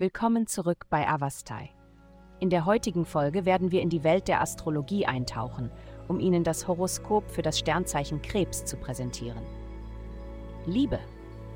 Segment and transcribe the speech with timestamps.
[0.00, 1.68] Willkommen zurück bei Avastai.
[2.38, 5.70] In der heutigen Folge werden wir in die Welt der Astrologie eintauchen,
[6.08, 9.42] um Ihnen das Horoskop für das Sternzeichen Krebs zu präsentieren.
[10.64, 11.00] Liebe.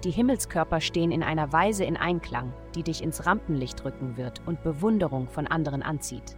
[0.04, 4.62] Die Himmelskörper stehen in einer Weise in Einklang, die dich ins Rampenlicht rücken wird und
[4.62, 6.36] Bewunderung von anderen anzieht.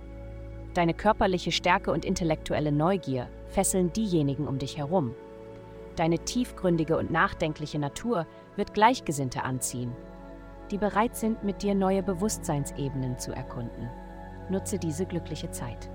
[0.75, 5.12] Deine körperliche Stärke und intellektuelle Neugier fesseln diejenigen um dich herum.
[5.96, 9.91] Deine tiefgründige und nachdenkliche Natur wird Gleichgesinnte anziehen,
[10.70, 13.88] die bereit sind, mit dir neue Bewusstseinsebenen zu erkunden.
[14.48, 15.90] Nutze diese glückliche Zeit.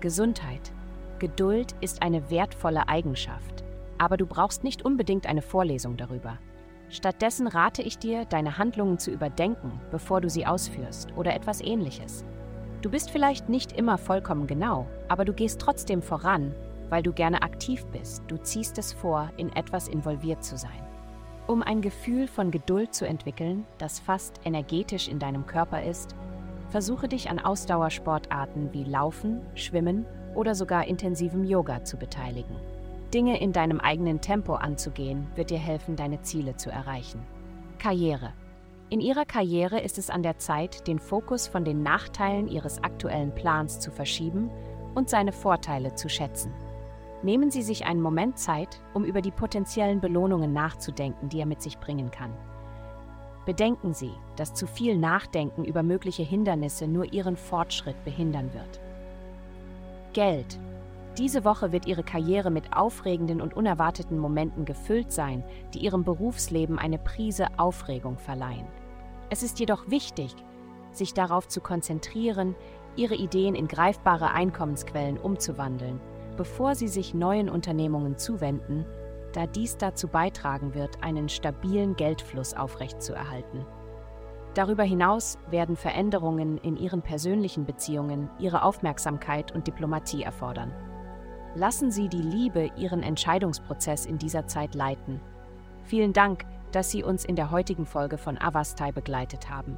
[0.00, 0.72] Gesundheit.
[1.18, 3.62] Geduld ist eine wertvolle Eigenschaft,
[3.98, 6.38] aber du brauchst nicht unbedingt eine Vorlesung darüber.
[6.88, 12.24] Stattdessen rate ich dir, deine Handlungen zu überdenken, bevor du sie ausführst oder etwas ähnliches.
[12.82, 16.54] Du bist vielleicht nicht immer vollkommen genau, aber du gehst trotzdem voran,
[16.88, 18.24] weil du gerne aktiv bist.
[18.26, 20.82] Du ziehst es vor, in etwas involviert zu sein.
[21.46, 26.14] Um ein Gefühl von Geduld zu entwickeln, das fast energetisch in deinem Körper ist,
[26.68, 32.56] versuche dich an Ausdauersportarten wie Laufen, Schwimmen oder sogar intensivem Yoga zu beteiligen.
[33.12, 37.20] Dinge in deinem eigenen Tempo anzugehen, wird dir helfen, deine Ziele zu erreichen.
[37.78, 38.32] Karriere.
[38.88, 43.34] In ihrer Karriere ist es an der Zeit, den Fokus von den Nachteilen ihres aktuellen
[43.34, 44.50] Plans zu verschieben
[44.94, 46.52] und seine Vorteile zu schätzen.
[47.22, 51.60] Nehmen Sie sich einen Moment Zeit, um über die potenziellen Belohnungen nachzudenken, die er mit
[51.60, 52.32] sich bringen kann.
[53.44, 58.80] Bedenken Sie, dass zu viel Nachdenken über mögliche Hindernisse nur Ihren Fortschritt behindern wird.
[60.12, 60.58] Geld.
[61.18, 66.78] Diese Woche wird Ihre Karriere mit aufregenden und unerwarteten Momenten gefüllt sein, die Ihrem Berufsleben
[66.78, 68.66] eine Prise Aufregung verleihen.
[69.28, 70.34] Es ist jedoch wichtig,
[70.92, 72.54] sich darauf zu konzentrieren,
[72.96, 76.00] ihre Ideen in greifbare Einkommensquellen umzuwandeln,
[76.40, 78.86] bevor sie sich neuen Unternehmungen zuwenden,
[79.34, 83.66] da dies dazu beitragen wird, einen stabilen Geldfluss aufrechtzuerhalten.
[84.54, 90.72] Darüber hinaus werden Veränderungen in ihren persönlichen Beziehungen ihre Aufmerksamkeit und Diplomatie erfordern.
[91.56, 95.20] Lassen Sie die Liebe Ihren Entscheidungsprozess in dieser Zeit leiten.
[95.84, 99.76] Vielen Dank, dass Sie uns in der heutigen Folge von Avastai begleitet haben.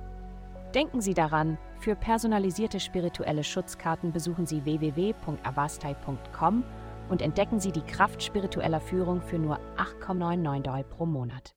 [0.75, 6.65] Denken Sie daran, für personalisierte spirituelle Schutzkarten besuchen Sie www.avastai.com
[7.11, 11.51] und entdecken Sie die Kraft spiritueller Führung für nur 8,99 Dollar pro Monat.